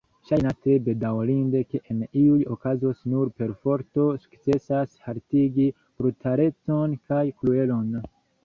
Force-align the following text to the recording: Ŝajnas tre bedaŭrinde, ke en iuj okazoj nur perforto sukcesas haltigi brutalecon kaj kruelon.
Ŝajnas 0.27 0.55
tre 0.67 0.75
bedaŭrinde, 0.85 1.59
ke 1.73 1.81
en 1.95 1.99
iuj 2.21 2.37
okazoj 2.55 2.93
nur 3.13 3.31
perforto 3.41 4.07
sukcesas 4.25 4.97
haltigi 5.09 5.69
brutalecon 6.01 7.01
kaj 7.13 7.25
kruelon. 7.43 7.95